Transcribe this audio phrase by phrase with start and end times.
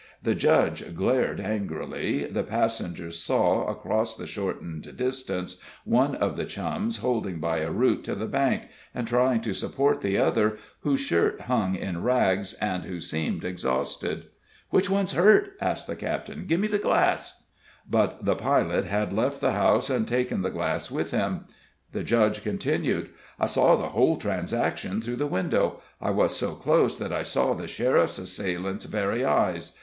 [0.23, 6.97] The Judge glared angrily; the passengers saw, across the shortened distance, one of the Chums
[6.97, 8.63] holding by a root to the bank,
[8.95, 14.25] and trying to support the other, whose shirt hung in rags, and who seemed exhausted.
[14.71, 16.45] "Which one's hurt?" asked the captain.
[16.47, 17.43] "Give me the glass."
[17.87, 21.45] But the pilot had left the house and taken the glass with him.
[21.91, 25.79] The Judge continued: "I saw the whole transaction through the window.
[26.01, 29.77] I was so close that I saw the sheriff's assailant's very eyes.